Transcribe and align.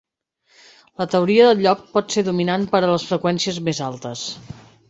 La 1.01 1.07
teoria 1.11 1.45
del 1.51 1.61
lloc 1.67 1.85
pot 1.97 2.15
ser 2.17 2.25
dominant 2.31 2.67
per 2.75 2.83
a 2.87 2.91
les 2.93 3.07
freqüències 3.13 3.61
més 3.69 3.87
altes. 3.93 4.29